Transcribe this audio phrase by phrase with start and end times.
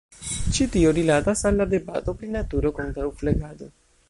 [0.53, 3.71] Ĉi tio rilatas al la debato pri naturo kontraŭ flegado.